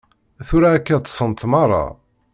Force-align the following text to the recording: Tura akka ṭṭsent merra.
Tura 0.47 0.69
akka 0.77 0.97
ṭṭsent 1.03 1.41
merra. 1.51 1.85